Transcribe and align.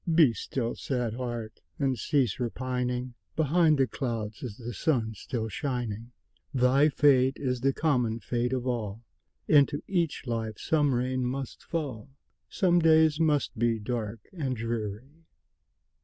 Be 0.11 0.33
still, 0.33 0.73
sad 0.73 1.13
heart! 1.13 1.61
and 1.77 1.95
cease 1.95 2.39
repining; 2.39 3.13
Behind 3.35 3.77
the 3.77 3.85
clouds 3.85 4.41
is 4.41 4.57
the 4.57 4.73
sun 4.73 5.13
still 5.13 5.47
shining; 5.47 6.11
Thy 6.55 6.89
fate 6.89 7.37
is 7.39 7.61
the 7.61 7.71
common 7.71 8.19
fate 8.19 8.51
of 8.51 8.65
all, 8.65 9.03
Into 9.47 9.83
each 9.87 10.25
life 10.25 10.57
some 10.57 10.95
rain 10.95 11.23
must 11.23 11.61
fall, 11.61 12.09
Some 12.49 12.79
days 12.79 13.19
must 13.19 13.59
be 13.59 13.77
dark 13.77 14.21
and 14.33 14.55
dreary. 14.57 15.21